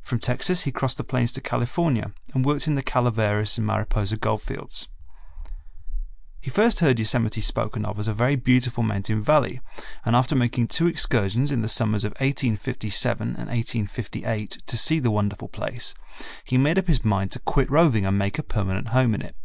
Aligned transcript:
From 0.00 0.20
Texas 0.20 0.62
he 0.62 0.72
crossed 0.72 0.96
the 0.96 1.04
plains 1.04 1.32
to 1.32 1.40
California 1.42 2.12
and 2.32 2.46
worked 2.46 2.66
In 2.66 2.76
the 2.76 2.82
Calaveras 2.82 3.58
and 3.58 3.66
Mariposa 3.66 4.16
gold 4.16 4.40
fields. 4.40 4.88
He 6.40 6.48
first 6.48 6.80
heard 6.80 6.98
Yosemite 6.98 7.42
spoken 7.42 7.84
of 7.84 7.98
as 7.98 8.08
a 8.08 8.14
very 8.14 8.36
beautiful 8.36 8.82
mountain 8.82 9.22
valley 9.22 9.60
and 10.06 10.16
after 10.16 10.34
making 10.34 10.68
two 10.68 10.86
excursions 10.86 11.52
in 11.52 11.60
the 11.60 11.68
summers 11.68 12.04
of 12.04 12.12
1857 12.12 13.28
and 13.28 13.36
1858 13.36 14.62
to 14.66 14.78
see 14.78 14.98
the 14.98 15.10
wonderful 15.10 15.48
place, 15.48 15.92
he 16.42 16.56
made 16.56 16.78
up 16.78 16.86
his 16.86 17.04
mind 17.04 17.30
to 17.32 17.38
quit 17.40 17.70
roving 17.70 18.06
and 18.06 18.18
make 18.18 18.38
a 18.38 18.42
permanent 18.42 18.88
home 18.96 19.14
in 19.14 19.20
it. 19.20 19.36